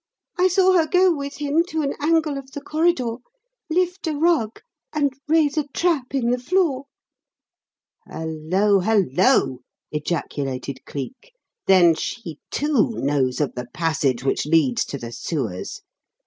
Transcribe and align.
I 0.35 0.47
saw 0.47 0.73
her 0.75 0.87
go 0.87 1.13
with 1.15 1.35
him 1.37 1.63
to 1.65 1.83
an 1.83 1.93
angle 1.99 2.35
of 2.39 2.53
the 2.53 2.61
corridor, 2.61 3.17
lift 3.69 4.07
a 4.07 4.13
rug, 4.13 4.59
and 4.91 5.13
raise 5.27 5.57
a 5.59 5.65
trap 5.75 6.15
in 6.15 6.31
the 6.31 6.39
floor." 6.39 6.85
"Hullo! 8.11 8.79
Hullo!" 8.79 9.59
ejaculated 9.91 10.83
Cleek. 10.87 11.33
"Then 11.67 11.93
she, 11.93 12.39
too; 12.49 12.93
knows 12.95 13.39
of 13.39 13.53
the 13.53 13.67
passage 13.75 14.23
which 14.23 14.47
leads 14.47 14.85
to 14.85 14.97
the 14.97 15.11
sewers. 15.11 15.81